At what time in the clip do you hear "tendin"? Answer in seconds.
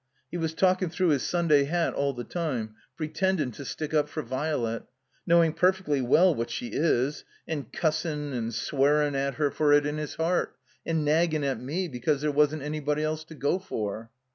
3.07-3.51